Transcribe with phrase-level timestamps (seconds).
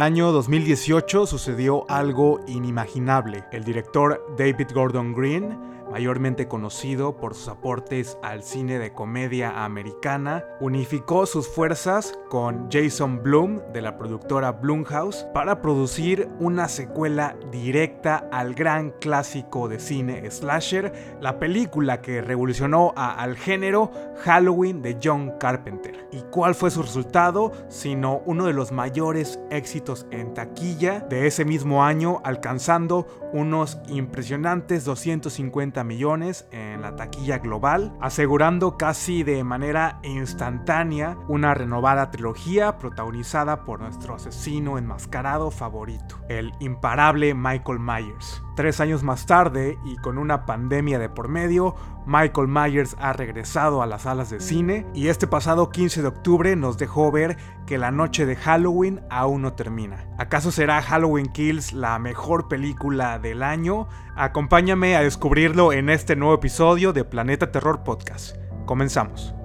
[0.00, 3.44] el año 2018 sucedió algo inimaginable.
[3.52, 10.44] El director David Gordon Green mayormente conocido por sus aportes al cine de comedia americana,
[10.60, 18.28] unificó sus fuerzas con Jason Blum de la productora Blumhouse para producir una secuela directa
[18.30, 23.90] al gran clásico de cine slasher, la película que revolucionó al género
[24.22, 26.08] Halloween de John Carpenter.
[26.12, 27.52] ¿Y cuál fue su resultado?
[27.68, 34.84] Sino uno de los mayores éxitos en taquilla de ese mismo año, alcanzando unos impresionantes
[34.84, 43.64] 250 millones en la taquilla global, asegurando casi de manera instantánea una renovada trilogía protagonizada
[43.64, 48.42] por nuestro asesino enmascarado favorito, el imparable Michael Myers.
[48.56, 51.74] Tres años más tarde y con una pandemia de por medio,
[52.06, 56.56] Michael Myers ha regresado a las salas de cine y este pasado 15 de octubre
[56.56, 57.36] nos dejó ver
[57.70, 60.04] que la noche de Halloween aún no termina.
[60.18, 63.86] ¿Acaso será Halloween Kills la mejor película del año?
[64.16, 68.34] Acompáñame a descubrirlo en este nuevo episodio de Planeta Terror Podcast.
[68.66, 69.39] Comenzamos.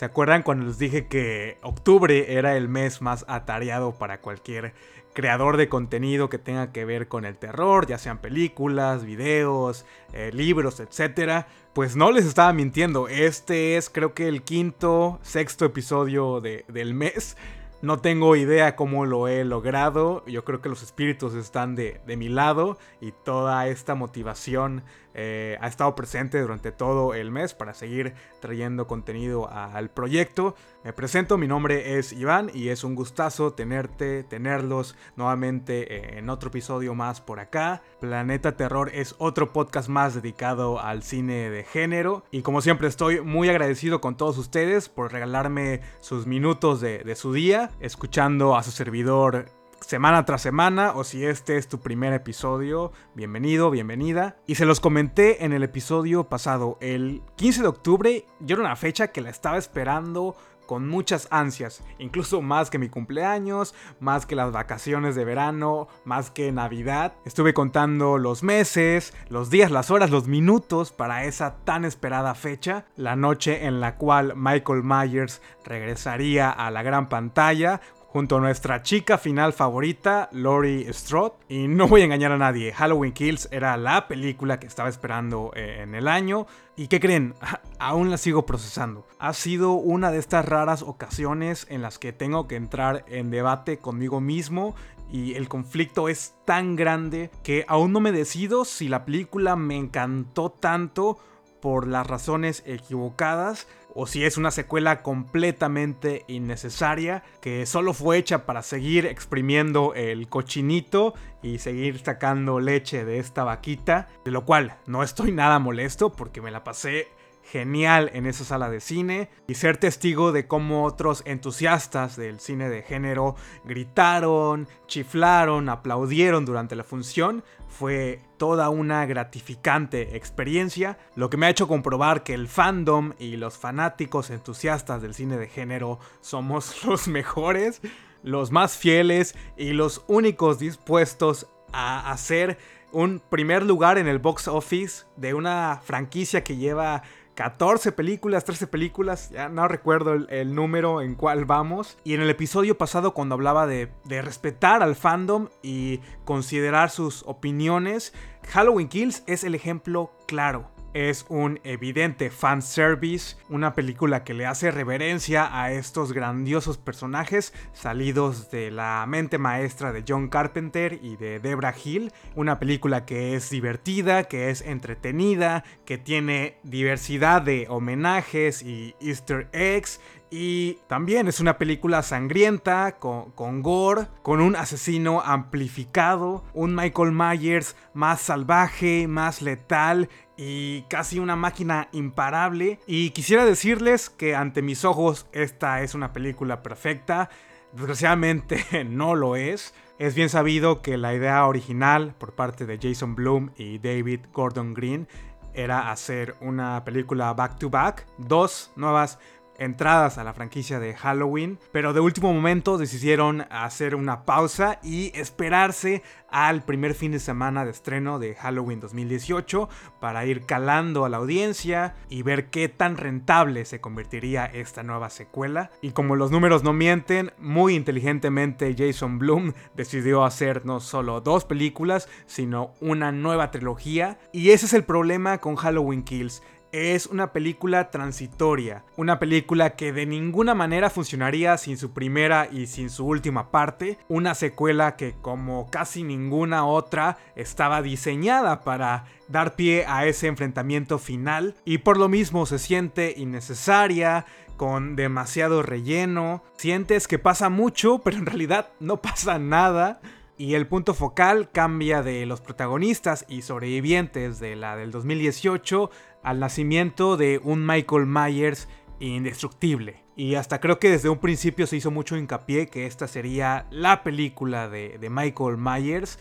[0.00, 4.72] ¿Se acuerdan cuando les dije que octubre era el mes más atareado para cualquier
[5.12, 9.84] creador de contenido que tenga que ver con el terror, ya sean películas, videos,
[10.14, 11.44] eh, libros, etc.
[11.74, 17.36] Pues no les estaba mintiendo, este es creo que el quinto, sexto episodio del mes.
[17.82, 20.24] No tengo idea cómo lo he logrado.
[20.26, 24.82] Yo creo que los espíritus están de, de mi lado y toda esta motivación
[25.14, 30.54] eh, ha estado presente durante todo el mes para seguir trayendo contenido al proyecto.
[30.84, 36.48] Me presento, mi nombre es Iván y es un gustazo tenerte, tenerlos nuevamente en otro
[36.48, 37.82] episodio más por acá.
[38.00, 43.20] Planeta Terror es otro podcast más dedicado al cine de género y como siempre estoy
[43.20, 48.70] muy agradecido con todos ustedes por regalarme sus minutos de su día, escuchando a su
[48.70, 54.36] servidor semana tras semana o si este es tu primer episodio, bienvenido, bienvenida.
[54.46, 58.76] Y se los comenté en el episodio pasado, el 15 de octubre, yo era una
[58.76, 60.36] fecha que la estaba esperando
[60.70, 66.30] con muchas ansias, incluso más que mi cumpleaños, más que las vacaciones de verano, más
[66.30, 67.14] que Navidad.
[67.24, 72.84] Estuve contando los meses, los días, las horas, los minutos para esa tan esperada fecha,
[72.94, 77.80] la noche en la cual Michael Myers regresaría a la gran pantalla
[78.12, 81.34] junto a nuestra chica final favorita, Laurie Strode.
[81.48, 85.52] Y no voy a engañar a nadie, Halloween Kills era la película que estaba esperando
[85.54, 86.46] eh, en el año.
[86.76, 87.34] ¿Y qué creen?
[87.78, 89.06] Aún la sigo procesando.
[89.20, 93.78] Ha sido una de estas raras ocasiones en las que tengo que entrar en debate
[93.78, 94.74] conmigo mismo
[95.12, 99.76] y el conflicto es tan grande que aún no me decido si la película me
[99.76, 101.18] encantó tanto
[101.60, 108.46] por las razones equivocadas o si es una secuela completamente innecesaria que solo fue hecha
[108.46, 114.76] para seguir exprimiendo el cochinito y seguir sacando leche de esta vaquita, de lo cual
[114.86, 117.08] no estoy nada molesto porque me la pasé
[117.50, 122.68] genial en esa sala de cine y ser testigo de cómo otros entusiastas del cine
[122.68, 123.34] de género
[123.64, 127.42] gritaron, chiflaron, aplaudieron durante la función.
[127.68, 133.36] Fue toda una gratificante experiencia, lo que me ha hecho comprobar que el fandom y
[133.36, 137.80] los fanáticos entusiastas del cine de género somos los mejores,
[138.22, 142.58] los más fieles y los únicos dispuestos a hacer
[142.92, 147.02] un primer lugar en el box office de una franquicia que lleva
[147.40, 151.96] 14 películas, 13 películas, ya no recuerdo el, número en cuál vamos.
[152.04, 157.22] Y en el episodio pasado cuando hablaba de, de respetar al fandom y considerar sus
[157.26, 158.12] opiniones,
[158.50, 164.70] Halloween Kills es el ejemplo claro es un evidente fanservice, una película que le hace
[164.70, 171.38] reverencia a estos grandiosos personajes salidos de la mente maestra de John Carpenter y de
[171.38, 178.62] Debra Hill, una película que es divertida, que es entretenida, que tiene diversidad de homenajes
[178.62, 180.00] y easter eggs.
[180.32, 187.10] Y también es una película sangrienta, con, con, gore, con un asesino amplificado, un Michael
[187.10, 190.08] Myers más salvaje, más letal
[190.42, 192.80] y casi una máquina imparable.
[192.86, 197.28] Y quisiera decirles que ante mis ojos esta es una película perfecta.
[197.74, 199.74] Desgraciadamente no lo es.
[199.98, 204.72] Es bien sabido que la idea original por parte de Jason Blum y David Gordon
[204.72, 205.08] Green
[205.52, 209.18] era hacer una película back to back, dos nuevas
[209.60, 215.12] entradas a la franquicia de Halloween, pero de último momento decidieron hacer una pausa y
[215.14, 219.68] esperarse al primer fin de semana de estreno de Halloween 2018
[220.00, 225.10] para ir calando a la audiencia y ver qué tan rentable se convertiría esta nueva
[225.10, 225.70] secuela.
[225.82, 231.44] Y como los números no mienten, muy inteligentemente Jason Bloom decidió hacer no solo dos
[231.44, 234.18] películas, sino una nueva trilogía.
[234.32, 239.92] Y ese es el problema con Halloween Kills es una película transitoria, una película que
[239.92, 245.14] de ninguna manera funcionaría sin su primera y sin su última parte, una secuela que
[245.20, 251.54] como casi ninguna otra estaba diseñada para dar pie a ese enfrentamiento final.
[251.64, 254.26] Y por lo mismo se siente innecesaria,
[254.60, 260.00] con demasiado relleno, sientes que pasa mucho pero en realidad no pasa nada.
[260.36, 265.90] Y el punto focal cambia de los protagonistas y sobrevivientes de la del 2018
[266.22, 268.68] al nacimiento de un Michael Myers
[268.98, 270.04] indestructible.
[270.16, 274.02] Y hasta creo que desde un principio se hizo mucho hincapié que esta sería la
[274.02, 276.18] película de, Michael Myers.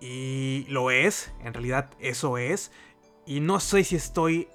[0.00, 2.70] Y lo es, en realidad eso es.
[3.26, 4.48] Y no sé si estoy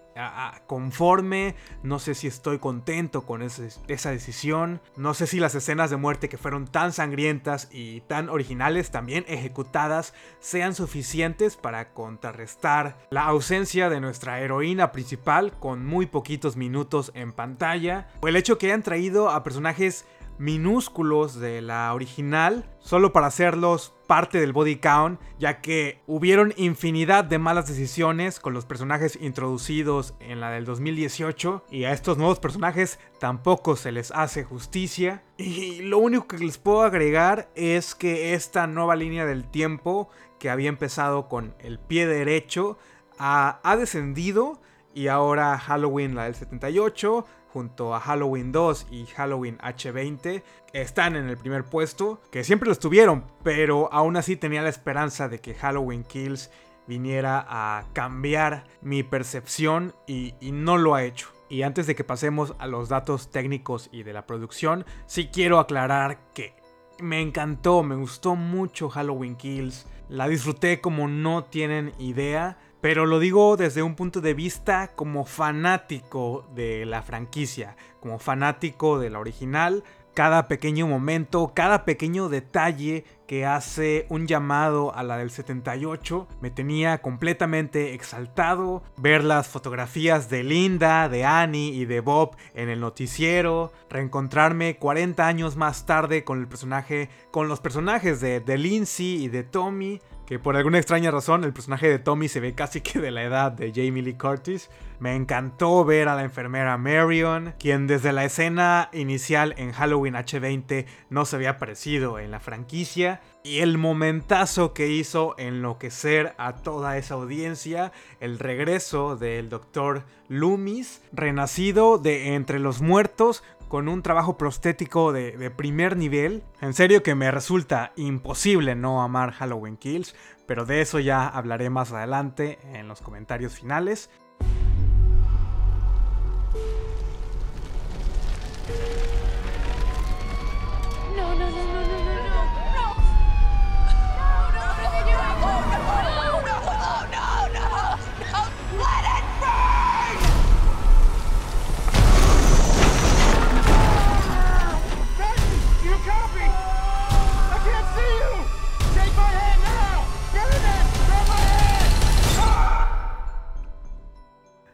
[0.67, 5.97] conforme, no sé si estoy contento con esa decisión, no sé si las escenas de
[5.97, 13.25] muerte que fueron tan sangrientas y tan originales, también ejecutadas, sean suficientes para contrarrestar la
[13.25, 18.67] ausencia de nuestra heroína principal con muy poquitos minutos en pantalla, o el hecho que
[18.67, 20.05] hayan traído a personajes
[20.37, 27.23] minúsculos de la original solo para hacerlos parte del body count, ya que hubieron infinidad
[27.23, 32.39] de malas decisiones con los personajes introducidos en la del 2018 y a estos nuevos
[32.39, 35.23] personajes tampoco se les hace justicia.
[35.37, 40.51] Y lo único que les puedo agregar es que esta nueva línea del tiempo que
[40.51, 42.77] había empezado con el pie derecho
[43.17, 44.61] ha, ha descendido
[44.93, 50.41] y ahora Halloween la del 78 junto a Halloween 2 y Halloween H20
[50.73, 55.29] están en el primer puesto, que siempre lo estuvieron, pero aún así tenía la esperanza
[55.29, 56.49] de que Halloween Kills
[56.87, 61.29] viniera a cambiar mi percepción y, no lo ha hecho.
[61.47, 65.59] Y antes de que pasemos a los datos técnicos y de la producción, sí quiero
[65.59, 66.55] aclarar que
[66.99, 69.85] me encantó, me gustó mucho Halloween Kills.
[70.09, 72.57] La disfruté como no tienen idea.
[72.83, 78.99] Pero lo digo desde un punto de vista como fanático de la franquicia, como fanático
[78.99, 79.85] de la original.
[80.13, 86.51] Cada pequeño momento, cada pequeño detalle que hace un llamado a la del 78 me
[86.51, 88.83] tenía completamente exaltado.
[88.97, 95.25] Ver las fotografías de Linda, de Annie y de Bob en el noticiero, reencontrarme 40
[95.25, 100.01] años más tarde con el personaje, con los personajes de, de Lindsay y de Tommy,
[100.25, 103.23] que por alguna extraña razón el personaje de Tommy se ve casi que de la
[103.23, 104.69] edad de Jamie Lee Curtis.
[104.99, 110.85] Me encantó ver a la enfermera Marion, quien desde la escena inicial en Halloween H20
[111.09, 116.97] no se había aparecido en la franquicia, y el momentazo que hizo enloquecer a toda
[116.97, 117.91] esa audiencia,
[118.21, 120.05] el regreso del Dr.
[120.29, 123.43] Loomis, renacido de entre los muertos
[123.73, 126.43] con un trabajo prostético de, primer nivel.
[126.61, 131.71] En serio que me resulta imposible no amar Halloween Kills, pero de eso ya hablaré
[131.71, 134.11] más adelante en los comentarios finales.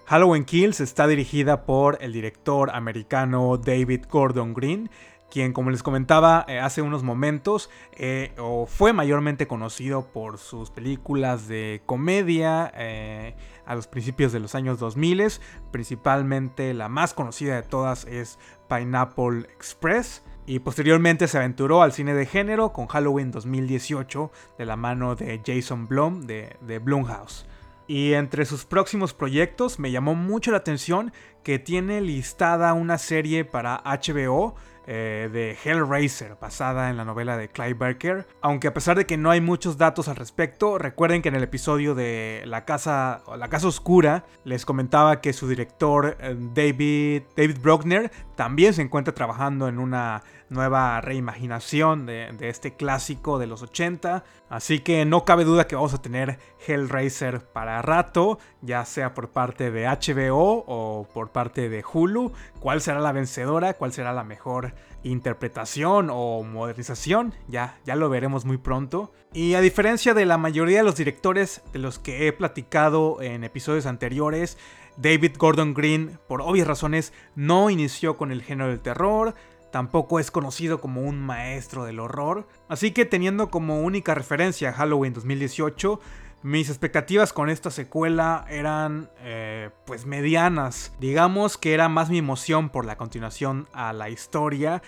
[0.09, 4.89] Halloween Kills está dirigida por el director americano David Gordon Green,
[5.29, 8.33] quien como les comentaba eh, hace unos momentos eh,
[8.65, 13.35] fue mayormente conocido por sus películas de comedia eh,
[13.67, 15.33] a los principios de los años 2000,
[15.69, 20.23] principalmente la más conocida de todas es Pineapple Express.
[20.47, 25.39] Y posteriormente se aventuró al cine de género con Halloween 2018 de la mano de
[25.45, 27.45] Jason Blum de, de Blumhouse.
[27.89, 31.11] Y entre sus próximos proyectos me llamó mucho la atención
[31.43, 34.53] que tiene listada una serie para HBO
[34.85, 38.27] eh, de Hellraiser, basada en la novela de Clive Barker.
[38.41, 41.41] Aunque a pesar de que no hay muchos datos al respecto, recuerden que en el
[41.41, 47.57] episodio de La Casa, la casa Oscura les comentaba que su director eh, David, David
[47.59, 54.23] Bruckner también se encuentra trabajando en una nueva reimaginación de, este clásico de los 80.
[54.49, 59.29] Así que no cabe duda que vamos a tener Hellraiser para rato, ya sea por
[59.29, 62.31] parte de HBO o por parte de Hulu.
[62.59, 63.73] ¿Cuál será la vencedora?
[63.75, 67.33] ¿Cuál será la mejor interpretación o modernización?
[67.47, 69.11] Ya, ya lo veremos muy pronto.
[69.33, 73.43] Y a diferencia de la mayoría de los directores de los que he platicado en
[73.43, 74.57] episodios anteriores,
[74.97, 79.35] David Gordon Green, por obvias razones, no inició con el género del terror,
[79.71, 85.13] Tampoco es conocido como un maestro del horror, así que teniendo como única referencia Halloween
[85.13, 85.99] 2018,
[86.41, 90.93] mis expectativas con esta secuela eran eh, pues medianas.
[90.99, 94.81] Digamos que era más mi emoción por la continuación a la historia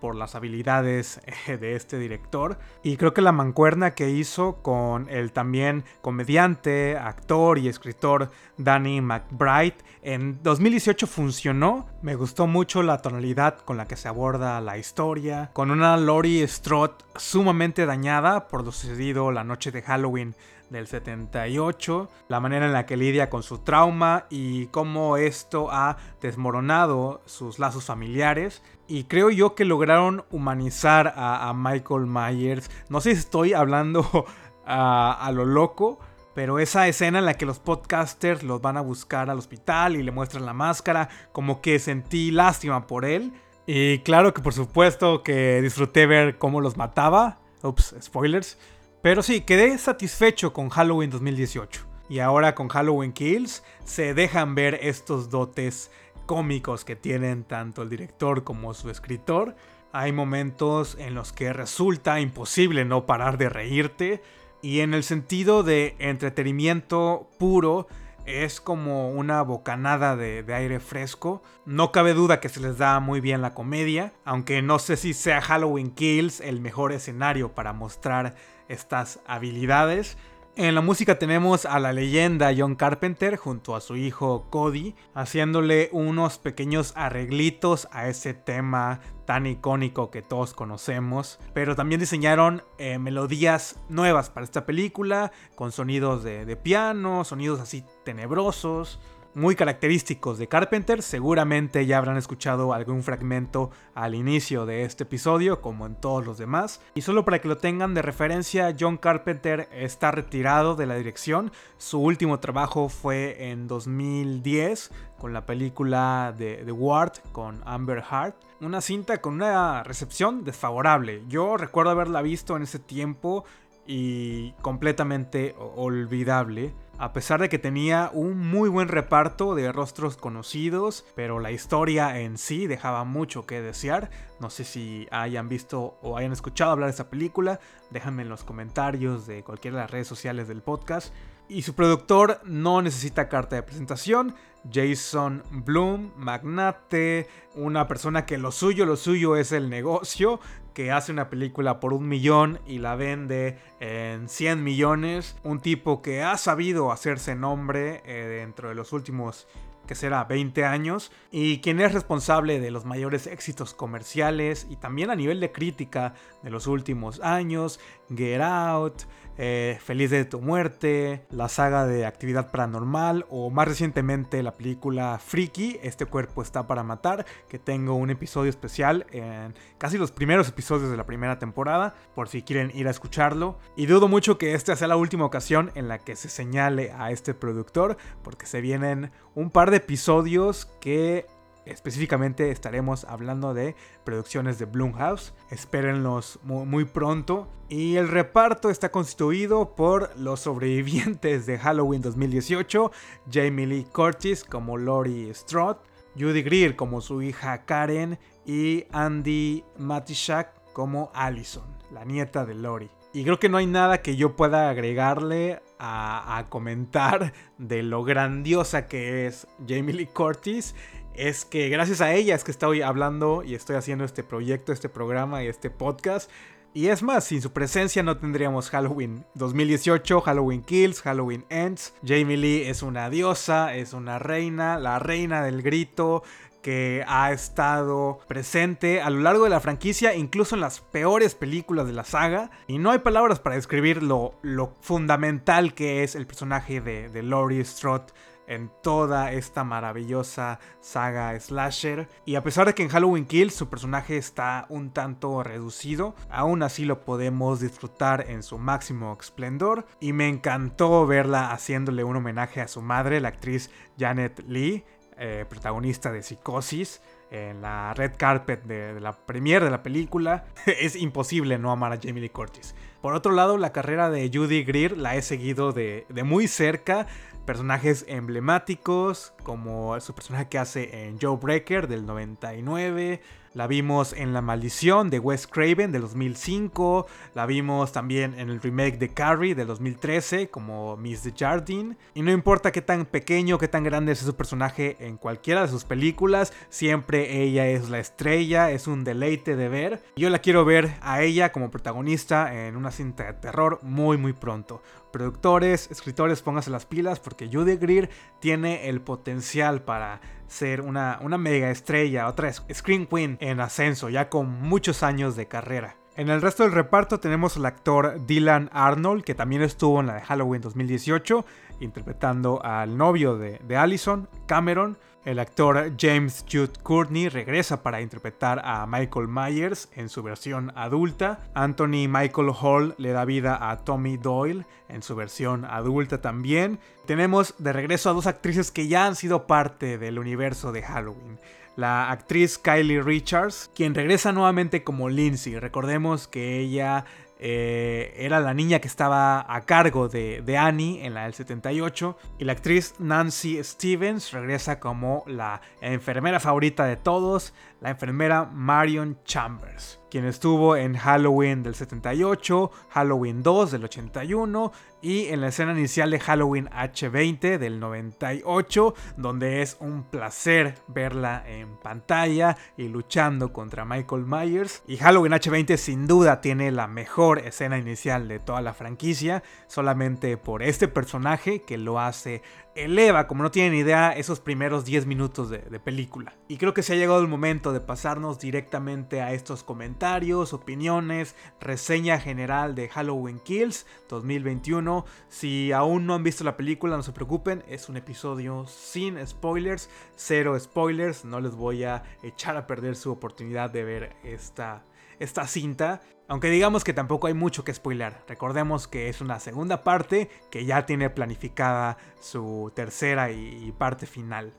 [0.00, 2.58] por las habilidades eh, de este director.
[2.82, 9.00] Y creo que la mancuerna que hizo con el también comediante, actor y escritor Danny
[9.00, 11.86] McBride en 2018 funcionó.
[12.02, 16.46] Me gustó mucho la tonalidad con la que se aborda la historia, con una Laurie
[16.46, 20.34] Strode sumamente dañada por lo sucedido la noche de Halloween
[20.70, 25.96] del 78, la manera en la que lidia con su trauma y cómo esto ha
[26.20, 28.62] desmoronado sus lazos familiares.
[28.86, 32.70] Y creo yo que lograron humanizar a, Michael Myers.
[32.88, 34.26] No sé si estoy hablando
[34.66, 35.98] a, lo loco,
[36.34, 40.02] pero esa escena en la que los podcasters los van a buscar al hospital y
[40.02, 43.32] le muestran la máscara, como que sentí lástima por él.
[43.66, 47.38] Y claro que por supuesto que disfruté ver cómo los mataba.
[47.62, 48.56] Ups, spoilers.
[49.02, 51.86] Pero sí, quedé satisfecho con Halloween 2018.
[52.08, 55.90] Y ahora con Halloween Kills se dejan ver estos dotes
[56.26, 59.54] cómicos que tienen tanto el director como su escritor.
[59.92, 64.22] Hay momentos en los que resulta imposible no parar de reírte.
[64.62, 67.86] Y en el sentido de entretenimiento puro,
[68.26, 71.42] es como una bocanada de, de, aire fresco.
[71.64, 75.14] No cabe duda que se les da muy bien la comedia, aunque no sé si
[75.14, 78.34] sea Halloween Kills el mejor escenario para mostrar
[78.68, 80.16] estas habilidades.
[80.56, 85.88] En la música tenemos a la leyenda John Carpenter junto a su hijo Cody haciéndole
[85.92, 91.38] unos pequeños arreglitos a ese tema tan icónico que todos conocemos.
[91.54, 97.84] Pero también diseñaron eh, melodías nuevas para esta película con sonidos de piano, sonidos así
[98.04, 98.98] tenebrosos
[99.34, 101.02] muy característicos de Carpenter.
[101.02, 106.38] Seguramente ya habrán escuchado algún fragmento al inicio de este episodio, como en todos los
[106.38, 106.80] demás.
[106.94, 111.52] Y solo para que lo tengan de referencia, John Carpenter está retirado de la dirección.
[111.76, 118.36] Su último trabajo fue en 2010 con la película de The Ward con Amber Hart.
[118.60, 121.22] Una cinta con una recepción desfavorable.
[121.28, 123.44] Yo recuerdo haberla visto en ese tiempo
[123.86, 131.04] y completamente olvidable a pesar de que tenía un muy buen reparto de rostros conocidos,
[131.14, 134.10] pero la historia en sí dejaba mucho que desear.
[134.40, 138.42] No sé si hayan visto o hayan escuchado hablar de esta película, déjenme en los
[138.42, 141.14] comentarios de cualquiera de las redes sociales del podcast.
[141.48, 144.34] Y su productor no necesita carta de presentación,
[144.70, 150.40] Jason Bloom, magnate, una persona que lo suyo, lo suyo es el negocio,
[150.78, 155.34] que hace una película por un millón y la vende en 100 millones.
[155.42, 159.48] Un tipo que ha sabido hacerse nombre eh, dentro de los últimos
[159.88, 165.10] que será 20 años, y quien es responsable de los mayores éxitos comerciales y también
[165.10, 166.14] a nivel de crítica
[166.44, 167.80] de los últimos años,
[168.14, 169.02] Get Out,
[169.40, 175.18] eh, Feliz de tu muerte, la saga de Actividad Paranormal o más recientemente la película
[175.24, 180.48] Freaky, Este cuerpo está para matar, que tengo un episodio especial en casi los primeros
[180.48, 183.58] episodios de la primera temporada, por si quieren ir a escucharlo.
[183.76, 187.12] Y dudo mucho que esta sea la última ocasión en la que se señale a
[187.12, 191.24] este productor, porque se vienen un par de episodios que
[191.64, 195.32] específicamente estaremos hablando de producciones de Blumhouse.
[195.48, 197.46] Espérenlos muy, pronto.
[197.68, 202.90] Y el reparto está constituido por los sobrevivientes de Halloween 2018,
[203.30, 205.78] Jamie Lee Curtis como Lori Strode,
[206.18, 212.90] Judy Greer como su hija Karen y Andy Matishak como Allison, la nieta de Lori.
[213.12, 218.86] Y creo que no hay nada que yo pueda agregarle a, comentar de lo grandiosa
[218.86, 220.74] que es Jamie Lee Curtis
[221.14, 224.88] es que gracias a ella es que estoy hablando y estoy haciendo este proyecto, este
[224.88, 226.30] programa y este podcast.
[226.74, 231.92] Y es más, sin su presencia no tendríamos Halloween 2018, Halloween Kills, Halloween Ends.
[232.06, 236.22] Jamie Lee es una diosa, es una reina, la reina del grito,
[236.68, 241.86] que ha estado presente a lo largo de la franquicia, incluso en las peores películas
[241.86, 242.50] de la saga.
[242.66, 244.34] Y no hay palabras para describir lo,
[244.82, 248.12] fundamental que es el personaje de, Laurie Strode
[248.48, 252.06] en toda esta maravillosa saga slasher.
[252.26, 256.62] Y a pesar de que en Halloween Kills su personaje está un tanto reducido, aún
[256.62, 259.86] así lo podemos disfrutar en su máximo esplendor.
[260.00, 264.84] Y me encantó verla haciéndole un homenaje a su madre, la actriz Janet Lee,
[265.18, 270.96] eh, protagonista de Psicosis en la red carpet de, la premiere de la película, es
[270.96, 272.74] imposible no amar a Jamie Lee Curtis.
[273.00, 277.06] Por otro lado, la carrera de Judy Greer la he seguido de, de muy cerca
[277.48, 283.22] personajes emblemáticos, como su personaje que hace en Joe Breaker del 99,
[283.54, 287.06] la vimos en La Maldición de Wes Craven del 2005.
[287.34, 291.96] La vimos también en el remake de Carrie del 2013 como Miss the Jardine.
[292.14, 295.68] Y no importa qué tan pequeño, qué tan grande es su personaje en cualquiera de
[295.68, 300.02] sus películas, siempre ella es la estrella, es un deleite de ver.
[300.16, 304.32] Yo la quiero ver a ella como protagonista en una cinta de terror muy muy
[304.32, 304.82] pronto.
[305.12, 311.38] Productores, escritores, pónganse las pilas porque Judy Greer tiene el potencial para ser una, una
[311.38, 315.96] mega estrella, otra Screen Queen en ascenso, ya con muchos años de carrera.
[316.18, 320.14] En el resto del reparto tenemos al actor Dylan Arnold, que también estuvo en la
[320.14, 321.44] de Halloween 2018,
[321.80, 324.98] interpretando al novio de, Allison, Cameron.
[325.24, 331.40] El actor James Jude Courtney regresa para interpretar a Michael Myers en su versión adulta.
[331.54, 336.78] Anthony Michael Hall le da vida a Tommy Doyle en su versión adulta también.
[337.04, 341.38] Tenemos de regreso a dos actrices que ya han sido parte del universo de Halloween
[341.78, 345.60] la actriz Kylie Richards, quien regresa nuevamente como Lindsay.
[345.60, 347.04] Recordemos que ella
[347.40, 352.16] eh, era la niña que estaba a cargo de, de, Annie en la del 78.
[352.38, 359.18] Y la actriz Nancy Stevens regresa como la enfermera favorita de todos, la enfermera Marion
[359.24, 365.72] Chambers, quien estuvo en Halloween del 78, Halloween 2 del 81 y en la escena
[365.72, 373.52] inicial de Halloween H20 del 98, donde es un placer verla en pantalla y luchando
[373.52, 374.82] contra Michael Myers.
[374.86, 380.36] Y Halloween H20 sin duda tiene la mejor escena inicial de toda la franquicia, solamente
[380.36, 382.42] por este personaje que lo hace
[382.84, 386.34] eleva, como no tienen idea, esos primeros 10 minutos de, película.
[386.48, 391.34] Y creo que se ha llegado el momento de pasarnos directamente a estos comentarios, opiniones,
[391.60, 395.04] reseña general de Halloween Kills 2021.
[395.28, 399.88] Si aún no han visto la película, no se preocupen, es un episodio sin spoilers,
[400.16, 404.84] cero spoilers, no les voy a echar a perder su oportunidad de ver esta,
[405.18, 406.00] esta cinta.
[406.28, 408.14] Aunque digamos que tampoco hay mucho que spoiler.
[408.28, 414.52] Recordemos que es una segunda parte que ya tiene planificada su tercera y parte final.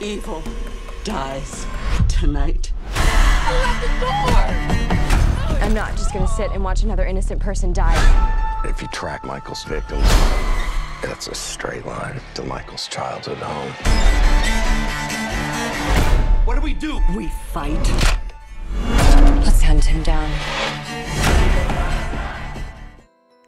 [0.00, 0.42] Evil
[1.04, 1.66] dies
[2.08, 2.72] tonight.
[5.62, 7.94] I'm not just gonna sit and watch another innocent person die.
[8.64, 10.04] If you track Michael's victims,
[11.04, 13.72] it's a straight line to Michael's childhood home.
[16.44, 17.00] What do we do?
[17.14, 18.27] We fight.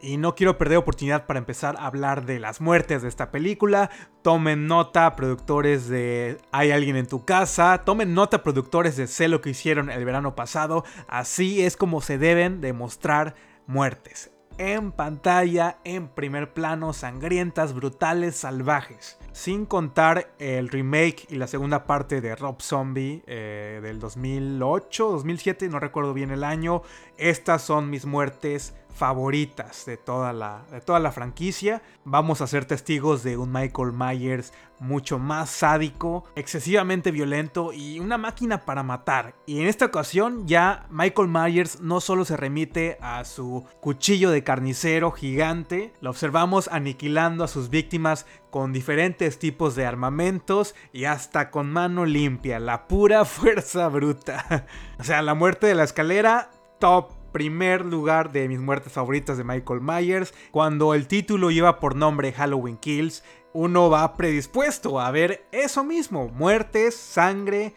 [0.03, 3.91] Y no quiero perder oportunidad para empezar a hablar de las muertes de esta película.
[4.23, 7.83] Tomen nota, productores de Hay alguien en tu casa.
[7.85, 10.85] Tomen nota, productores de Sé lo que hicieron el verano pasado.
[11.07, 13.35] Así es como se deben demostrar
[13.67, 14.31] muertes.
[14.57, 19.19] En pantalla, en primer plano, sangrientas, brutales, salvajes.
[19.33, 25.69] Sin contar el remake y la segunda parte de Rob Zombie eh, del 2008, 2007,
[25.69, 26.83] no recuerdo bien el año.
[27.17, 31.81] Estas son mis muertes favoritas de toda la, de toda la franquicia.
[32.05, 38.19] Vamos a ser testigos de un Michael Myers mucho más sádico, excesivamente violento y una
[38.19, 39.35] máquina para matar.
[39.47, 44.43] Y en esta ocasión ya Michael Myers no solo se remite a su cuchillo de
[44.43, 51.51] carnicero gigante, lo observamos aniquilando a sus víctimas con diferentes tipos de armamentos y hasta
[51.51, 54.67] con mano limpia, la pura fuerza bruta.
[54.99, 59.45] o sea, la muerte de la escalera, top primer lugar de mis muertes favoritas de
[59.45, 60.35] Michael Myers.
[60.51, 66.29] Cuando el título lleva por nombre Halloween Kills, uno va predispuesto a ver eso mismo,
[66.29, 67.75] muertes, sangre,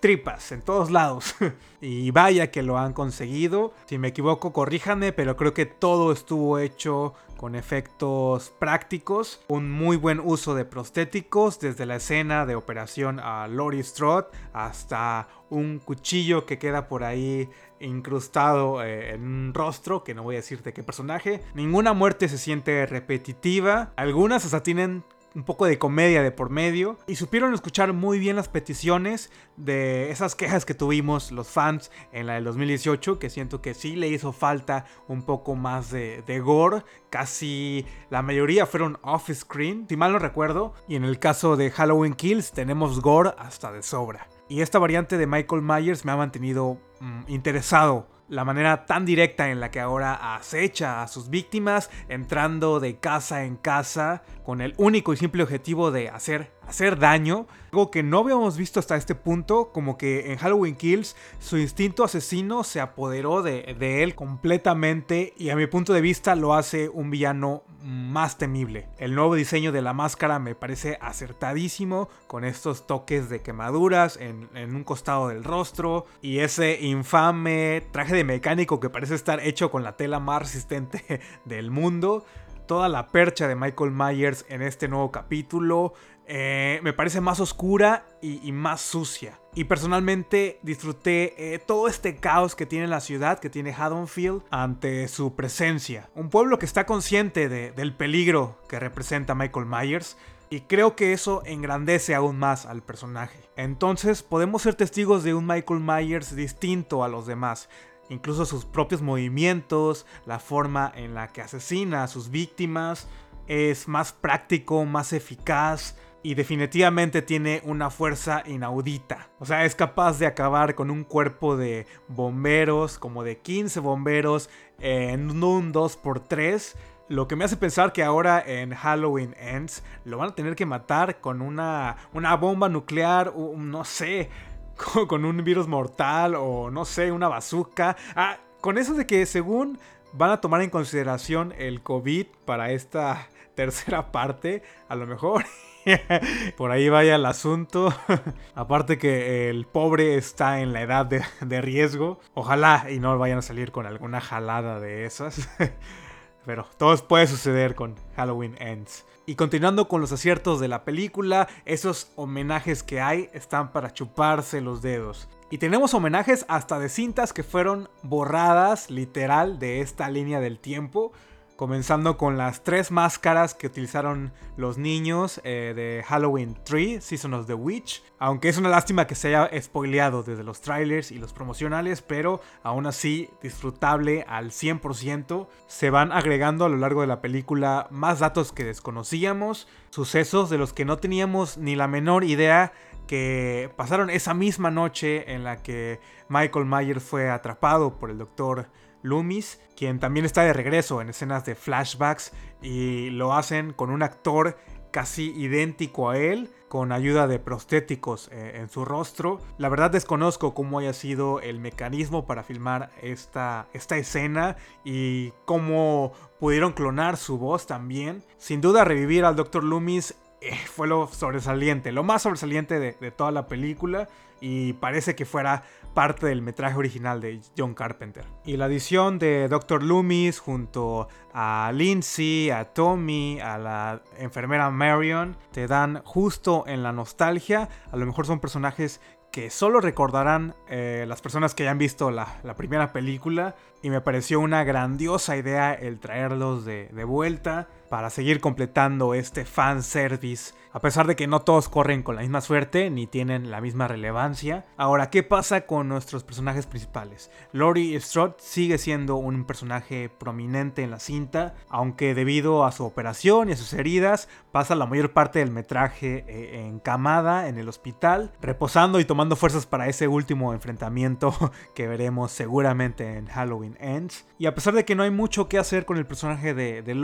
[0.00, 1.34] tripas en todos lados.
[1.80, 3.72] y vaya que lo han conseguido.
[3.86, 9.96] Si me equivoco, corríjanme, pero creo que todo estuvo hecho con efectos prácticos, un muy
[9.96, 16.44] buen uso de prostéticos, desde la escena de operación a Lori Strode hasta un cuchillo
[16.44, 17.48] que queda por ahí
[17.80, 21.40] incrustado eh, en un rostro, que no voy a decirte qué personaje.
[21.54, 25.04] Ninguna muerte se siente repetitiva, algunas hasta tienen
[25.38, 26.98] un poco de comedia de por medio.
[27.06, 32.26] Y supieron escuchar muy bien las peticiones de esas quejas que tuvimos los fans en
[32.26, 36.82] la del 2018 que siento que sí le hizo falta un poco más de, gore.
[37.08, 40.74] Casi la mayoría fueron off screen si mal no recuerdo.
[40.88, 44.28] Y en el caso de Halloween Kills tenemos gore hasta de sobra.
[44.48, 49.50] Y esta variante de Michael Myers me ha mantenido mm, interesado la manera tan directa
[49.50, 54.74] en la que ahora acecha a sus víctimas, entrando de casa en casa con el
[54.76, 57.46] único y simple objetivo de hacer, hacer daño.
[57.72, 62.04] Algo que no habíamos visto hasta este punto, como que en Halloween Kills su instinto
[62.04, 66.88] asesino se apoderó de, de él completamente y a mi punto de vista lo hace
[66.88, 68.88] un villano más temible.
[68.98, 74.48] El nuevo diseño de la máscara me parece acertadísimo, con estos toques de quemaduras en,
[74.54, 79.70] en un costado del rostro y ese infame traje de mecánico que parece estar hecho
[79.70, 82.24] con la tela más resistente del mundo
[82.68, 85.94] toda la percha de Michael Myers en este nuevo capítulo.
[86.30, 89.40] Eh, me parece más oscura y, más sucia.
[89.54, 95.08] Y personalmente disfruté eh, todo este caos que tiene la ciudad, que tiene Haddonfield, ante
[95.08, 96.10] su presencia.
[96.14, 100.18] Un pueblo que está consciente del peligro que representa Michael Myers.
[100.50, 103.40] Y creo que eso engrandece aún más al personaje.
[103.56, 107.68] Entonces podemos ser testigos de un Michael Myers distinto a los demás,
[108.08, 113.08] incluso sus propios movimientos, la forma en la que asesina a sus víctimas,
[113.46, 119.28] es más práctico, más eficaz y definitivamente tiene una fuerza inaudita.
[119.38, 124.50] O sea, es capaz de acabar con un cuerpo de bomberos, como de 15 bomberos,
[124.80, 126.74] en un 2x3.
[127.08, 130.66] Lo que me hace pensar que ahora en Halloween Ends lo van a tener que
[130.66, 134.28] matar con una, una bomba nuclear, no sé,
[135.08, 137.96] con un virus mortal o no sé, una bazooka.
[138.14, 139.78] Ah, con eso de que según
[140.12, 145.44] van a tomar en consideración el COVID para esta tercera parte, a lo mejor
[146.56, 147.92] por ahí vaya el asunto.
[148.54, 152.20] Aparte que el pobre está en la edad de, riesgo.
[152.34, 155.48] Ojalá y no vayan a salir con alguna jalada de esas.
[156.46, 159.04] Pero todo puede suceder con Halloween Ends.
[159.26, 164.60] Y continuando con los aciertos de la película, esos homenajes que hay están para chuparse
[164.60, 165.28] los dedos.
[165.50, 171.12] Y tenemos homenajes hasta de cintas que fueron borradas literal de esta línea del tiempo
[171.58, 177.48] comenzando con las tres máscaras que utilizaron los niños eh, de Halloween 3, Season of
[177.48, 178.04] the Witch.
[178.20, 182.40] Aunque es una lástima que se haya spoileado desde los trailers y los promocionales, pero
[182.62, 185.48] aún así disfrutable al 100%.
[185.66, 190.58] Se van agregando a lo largo de la película más datos que desconocíamos, sucesos de
[190.58, 192.72] los que no teníamos ni la menor idea
[193.08, 198.68] que pasaron esa misma noche en la que Michael Myers fue atrapado por el doctor
[199.02, 202.32] Loomis, quien también está de regreso en escenas de flashbacks
[202.62, 204.56] y lo hacen con un actor
[204.90, 209.40] casi idéntico a él, con ayuda de prostéticos eh, en su rostro.
[209.58, 216.12] La verdad desconozco cómo haya sido el mecanismo para filmar esta, esta escena y cómo
[216.40, 218.22] pudieron clonar su voz también.
[218.38, 219.64] Sin duda revivir al Dr.
[219.64, 224.08] Loomis eh, fue lo sobresaliente, lo más sobresaliente de, toda la película
[224.40, 228.24] y parece que fuera parte del metraje original de John Carpenter.
[228.44, 229.82] Y la adición de Dr.
[229.82, 236.92] Loomis junto a Lindsay, a Tommy, a la enfermera Marion, te dan justo en la
[236.92, 237.68] nostalgia.
[237.90, 242.40] A lo mejor son personajes que solo recordarán eh, las personas que hayan visto la,
[242.56, 248.40] primera película y me pareció una grandiosa idea el traerlos de, de vuelta para seguir
[248.40, 252.90] completando este fan service a pesar de que no todos corren con la misma suerte
[252.90, 254.66] ni tienen la misma relevancia.
[254.76, 257.30] Ahora, ¿qué pasa con nuestros personajes principales?
[257.52, 263.48] Laurie Strode sigue siendo un personaje prominente en la cinta, aunque debido a su operación
[263.48, 268.32] y a sus heridas, pasa la mayor parte del metraje eh, encamada en el hospital,
[268.40, 271.34] reposando y tomando fuerzas para ese último enfrentamiento
[271.74, 274.26] que veremos seguramente en Halloween Ends.
[274.38, 276.98] Y a pesar de que no hay mucho que hacer con el personaje de, de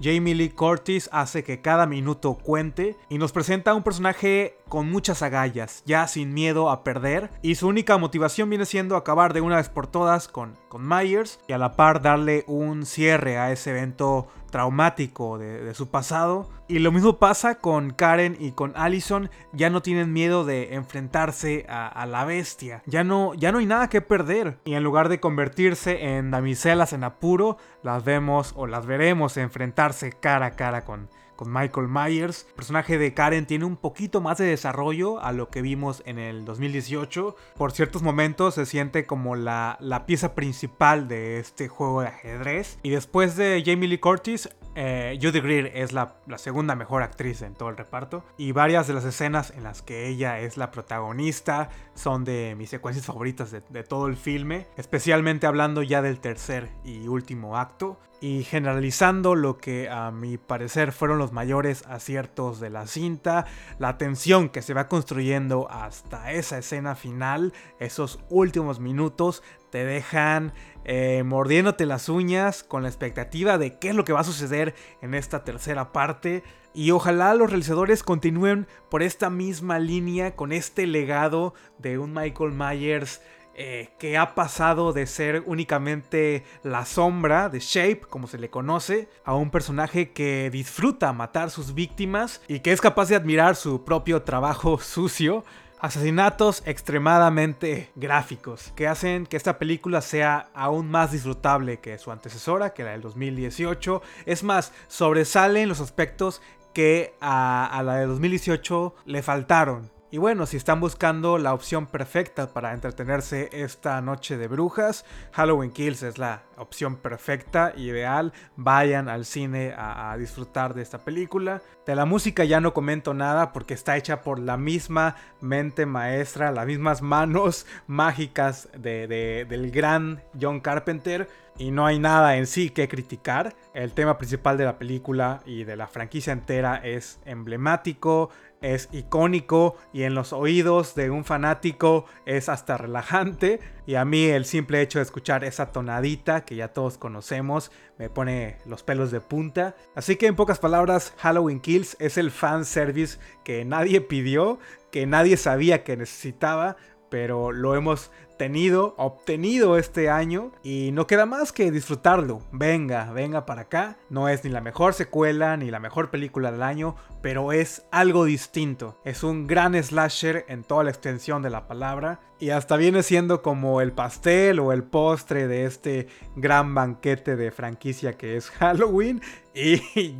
[0.00, 5.22] Jamie Lee Curtis hace que cada minuto cuente y nos presenta un personaje con muchas
[5.22, 9.56] agallas, ya sin miedo a perder, y su única motivación viene siendo acabar de una
[9.56, 13.70] vez por todas con, con Myers y a la par darle un cierre a ese
[13.70, 16.48] evento traumático de, su pasado.
[16.68, 21.66] Y lo mismo pasa con Karen y con Allison, ya no tienen miedo de enfrentarse
[21.68, 24.58] a, a, la bestia, ya no, ya no hay nada que perder.
[24.64, 30.12] Y en lugar de convertirse en damiselas en apuro, las vemos o las veremos enfrentarse
[30.12, 31.08] cara a cara con,
[31.42, 32.46] con Michael Myers.
[32.50, 36.20] El personaje de Karen tiene un poquito más de desarrollo a lo que vimos en
[36.20, 37.34] el 2018.
[37.56, 42.78] Por ciertos momentos se siente como la, la pieza principal de este juego de ajedrez.
[42.84, 47.54] Y después de Jamie Lee Curtis, Eh, Judy Greer es la, segunda mejor actriz en
[47.54, 48.24] todo el reparto.
[48.36, 52.70] Y varias de las escenas en las que ella es la protagonista son de mis
[52.70, 54.66] secuencias favoritas de todo el filme.
[54.76, 60.92] Especialmente hablando ya del tercer y último acto y generalizando lo que a mi parecer
[60.92, 63.46] fueron los mayores aciertos de la cinta,
[63.80, 70.52] la tensión que se va construyendo hasta esa escena final, esos últimos minutos te dejan
[70.84, 74.74] eh, mordiéndote las uñas con la expectativa de qué es lo que va a suceder
[75.00, 76.44] en esta tercera parte.
[76.74, 82.52] Y ojalá los realizadores continúen por esta misma línea, con este legado de un Michael
[82.52, 83.22] Myers
[83.54, 89.08] eh, que ha pasado de ser únicamente la sombra de Shape, como se le conoce,
[89.24, 93.84] a un personaje que disfruta matar sus víctimas y que es capaz de admirar su
[93.84, 95.44] propio trabajo sucio.
[95.82, 102.72] Asesinatos extremadamente gráficos que hacen que esta película sea aún más disfrutable que su antecesora,
[102.72, 104.00] que la del 2018.
[104.24, 106.40] Es más, sobresalen los aspectos
[106.72, 109.90] que a, a la de 2018 le faltaron.
[110.12, 115.70] Y bueno, si están buscando la opción perfecta para entretenerse esta noche de brujas, Halloween
[115.70, 118.34] Kills es la opción perfecta, ideal.
[118.56, 121.62] Vayan al cine a, disfrutar de esta película.
[121.86, 126.52] De la música ya no comento nada porque está hecha por la misma mente maestra,
[126.52, 131.26] las mismas manos mágicas del gran John Carpenter
[131.58, 133.54] y no hay nada en sí que criticar.
[133.74, 138.30] El tema principal de la película y de la franquicia entera es emblemático,
[138.62, 143.60] es icónico y en los oídos de un fanático es hasta relajante.
[143.86, 148.08] Y a mí el simple hecho de escuchar esa tonadita que ya todos conocemos me
[148.08, 149.74] pone los pelos de punta.
[149.94, 154.58] Así que en pocas palabras, Halloween Kills es el fan service que nadie pidió,
[154.90, 156.76] que nadie sabía que necesitaba,
[157.10, 158.10] pero lo hemos
[158.42, 162.42] tenido, obtenido este año y no queda más que disfrutarlo.
[162.50, 163.98] Venga, venga para acá.
[164.10, 168.24] No es ni la mejor secuela ni la mejor película del año, pero es algo
[168.24, 168.98] distinto.
[169.04, 173.42] Es un gran slasher en toda la extensión de la palabra y hasta viene siendo
[173.42, 179.22] como el pastel o el postre de este gran banquete de franquicia que es Halloween
[179.54, 180.16] y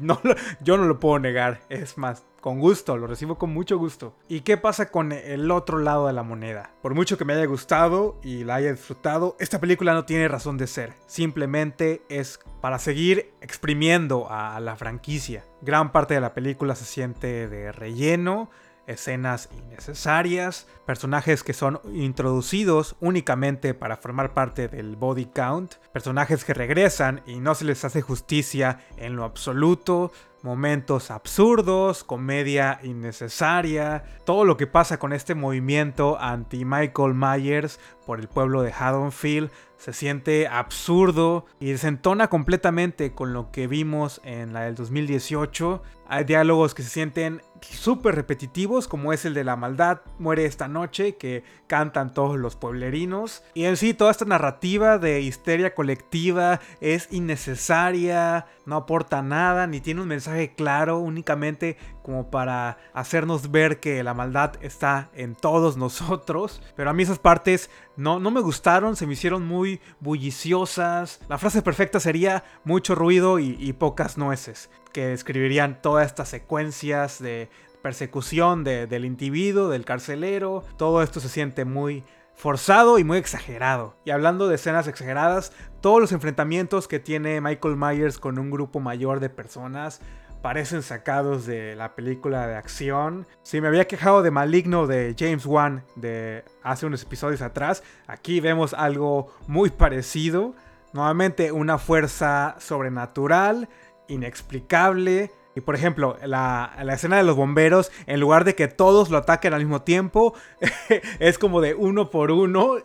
[0.60, 1.62] yo no lo puedo negar.
[1.68, 4.14] Es más, con gusto, lo recibo con mucho gusto.
[4.28, 6.74] ¿Y qué pasa con el otro lado de la moneda?
[6.82, 10.58] Por mucho que me haya gustado y la haya disfrutado, esta película no tiene razón
[10.58, 10.92] de ser.
[11.06, 15.44] Simplemente es para seguir exprimiendo a la franquicia.
[15.62, 18.50] Gran parte de la película se siente de relleno,
[18.88, 26.54] escenas innecesarias, personajes que son introducidos únicamente para formar parte del body count, personajes que
[26.54, 30.10] regresan y no se les hace justicia en lo absoluto,
[30.42, 38.20] momentos absurdos, comedia innecesaria, todo lo que pasa con este movimiento anti Michael Myers por
[38.20, 39.50] el pueblo de Haddonfield
[39.82, 45.82] se siente absurdo y desentona completamente con lo que vimos en la del 2018.
[46.06, 50.68] Hay diálogos que se sienten súper repetitivos, como es el de la maldad muere esta
[50.68, 53.42] noche, que cantan todos los pueblerinos.
[53.54, 59.80] Y en sí, toda esta narrativa de histeria colectiva es innecesaria, no aporta nada, ni
[59.80, 65.76] tiene un mensaje claro, únicamente como para hacernos ver que la maldad está en todos
[65.78, 66.60] nosotros.
[66.76, 71.20] Pero a mí esas partes no, no me gustaron, se me hicieron muy bulliciosas.
[71.28, 77.48] La frase perfecta sería mucho ruido y, pocas nueces, que describirían todas estas secuencias de
[77.82, 80.62] persecución del individuo, del carcelero.
[80.76, 83.96] Todo esto se siente muy forzado y muy exagerado.
[84.04, 88.80] Y hablando de escenas exageradas, todos los enfrentamientos que tiene Michael Myers con un grupo
[88.80, 90.00] mayor de personas
[90.42, 93.26] parecen sacados de la película de acción.
[93.42, 98.40] Si me había quejado de Maligno de James Wan de hace unos episodios atrás, aquí
[98.40, 100.54] vemos algo muy parecido.
[100.92, 103.68] Nuevamente una fuerza sobrenatural,
[104.08, 105.30] inexplicable.
[105.54, 109.54] Y por ejemplo, la, escena de los bomberos, en lugar de que todos lo ataquen
[109.54, 110.34] al mismo tiempo,
[111.20, 112.76] es como de uno por uno.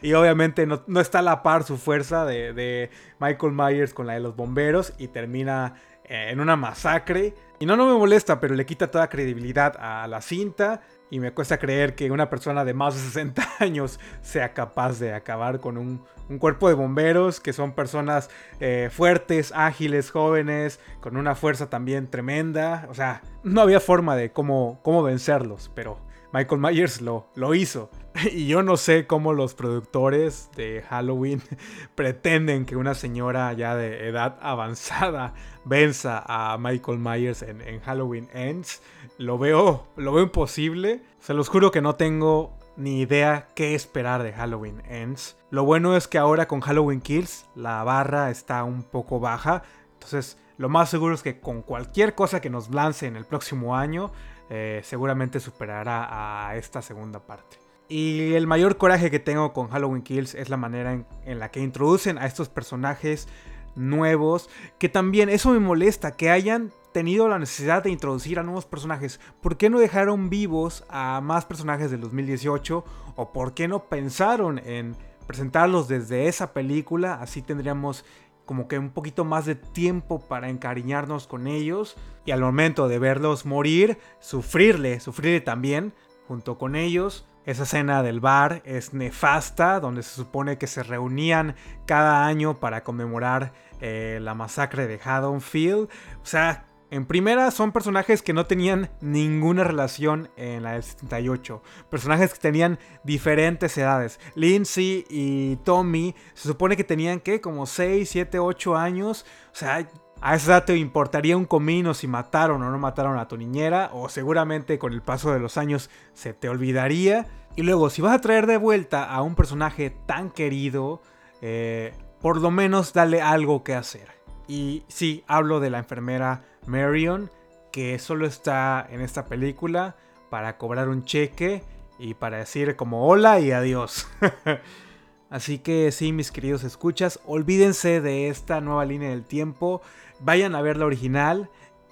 [0.00, 2.88] Y, obviamente no, está a la par su fuerza de, de
[3.20, 7.34] Michael Myers con la de los bomberos y termina eh, en una masacre.
[7.58, 10.82] Y no, no me molesta, pero le quita toda credibilidad a la cinta.
[11.10, 15.14] Y me cuesta creer que una persona de más de 60 años sea capaz de
[15.14, 16.02] acabar con un,
[16.38, 22.86] cuerpo de bomberos, que son personas eh, fuertes, ágiles, jóvenes, con una fuerza también tremenda.
[22.90, 25.98] O sea, no había forma de cómo, cómo vencerlos, pero
[26.34, 27.90] Michael Myers lo, lo hizo.
[28.32, 31.40] Y yo no sé cómo los productores de Halloween
[31.94, 38.82] pretenden que una señora ya de edad avanzada venza a Michael Myers en, Halloween Ends.
[39.16, 41.02] Lo veo, lo veo imposible.
[41.20, 45.36] Se los juro que no tengo ni idea qué esperar de Halloween Ends.
[45.50, 49.62] Lo bueno es que ahora con Halloween Kills la barra está un poco baja.
[49.92, 53.76] Entonces lo más seguro es que con cualquier cosa que nos lance en el próximo
[53.76, 54.12] año,
[54.50, 57.58] eh, seguramente superará a esta segunda parte.
[57.88, 61.60] Y el mayor coraje que tengo con Halloween Kills es la manera en, la que
[61.60, 63.28] introducen a estos personajes
[63.76, 68.64] nuevos, que también eso me molesta, que hayan tenido la necesidad de introducir a nuevos
[68.64, 69.20] personajes.
[69.42, 72.84] ¿Por qué no dejaron vivos a más personajes del 2018?
[73.16, 77.14] ¿O por qué no pensaron en presentarlos desde esa película?
[77.20, 78.04] Así tendríamos
[78.44, 81.96] como que un poquito más de tiempo para encariñarnos con ellos.
[82.24, 85.92] Y al momento de verlos morir, sufrirle, sufrirle también
[86.28, 87.26] junto con ellos.
[87.46, 91.54] Esa escena del bar es nefasta, donde se supone que se reunían
[91.84, 95.88] cada año para conmemorar eh, la masacre de Haddonfield.
[96.22, 101.60] O sea, en primera son personajes que no tenían ninguna relación en la del 78.
[101.90, 104.20] Personajes que tenían diferentes edades.
[104.36, 109.26] Lindsay y Tommy se supone que tenían que como 6, 7, 8 años.
[109.52, 109.88] O sea,
[110.20, 113.90] a esa edad te importaría un comino si mataron o no mataron a tu niñera,
[113.92, 117.26] o seguramente con el paso de los años se te olvidaría.
[117.56, 121.02] Y luego, si vas a traer de vuelta a un personaje tan querido,
[121.42, 124.14] eh, por lo menos dale algo que hacer.
[124.46, 127.30] Y sí, hablo de la enfermera Marion,
[127.72, 129.96] que solo está en esta película
[130.30, 131.62] para cobrar un cheque
[131.98, 134.08] y para decir como hola y adiós.
[135.30, 139.82] Así que sí, mis queridos escuchas, olvídense de esta nueva línea del tiempo.
[140.20, 141.50] Vayan a ver la original,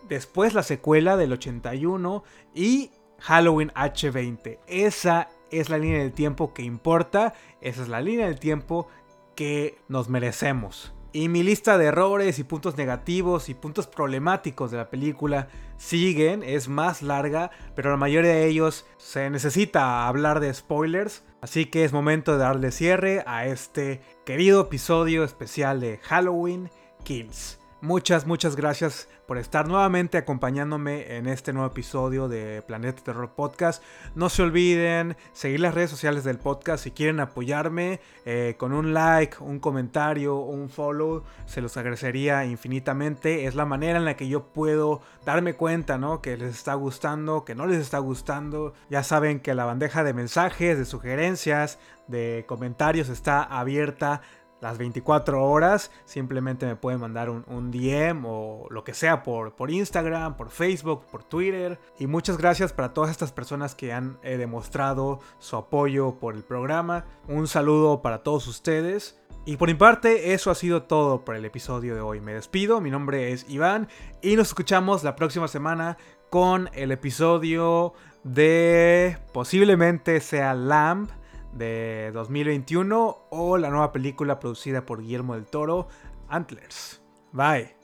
[0.09, 2.23] después la secuela del 81
[2.55, 4.59] y Halloween H20.
[4.67, 8.89] Esa es la línea del tiempo que importa, esa es la línea del tiempo
[9.35, 10.93] que nos merecemos.
[11.15, 16.43] Y mi lista de errores y puntos negativos y puntos problemáticos de la película siguen,
[16.43, 21.23] es más larga, pero la mayoría de ellos se necesita hablar de spoilers.
[21.43, 26.71] Así que es momento de darle cierre a este querido episodio especial de Halloween
[27.05, 27.62] Kills.
[27.83, 33.83] Muchas, muchas gracias por estar nuevamente acompañándome en este nuevo episodio de Planeta Terror Podcast.
[34.15, 38.95] No se olviden seguir las redes sociales del podcast si quieren apoyarme eh, con un
[38.95, 41.25] like, un comentario, un follow.
[41.47, 43.47] Se los agradecería infinitamente.
[43.47, 46.23] Es la manera en la que yo puedo darme cuenta, ¿no?
[46.23, 48.75] Que les está gustando, que no les está gustando.
[48.91, 54.23] Ya saben que la bandeja de mensajes, de sugerencias, de comentarios está abierta
[54.63, 55.91] las 24 horas.
[56.07, 61.05] Simplemente me pueden mandar un, DM o lo que sea por, por, Instagram, por Facebook,
[61.11, 61.79] por Twitter.
[61.99, 66.45] Y muchas gracias para todas estas personas que han eh, demostrado su apoyo por el
[66.45, 67.05] programa.
[67.29, 69.21] Un saludo para todos ustedes.
[69.45, 72.21] Y por mi parte, eso ha sido todo por el episodio de hoy.
[72.21, 73.89] Me despido, mi nombre es Iván
[74.23, 75.99] y nos escuchamos la próxima semana
[76.31, 81.11] con el episodio de posiblemente sea Lamb
[81.53, 85.89] de 2021 o la nueva película producida por Guillermo del Toro,
[86.29, 87.03] Antlers.
[87.33, 87.82] Bye.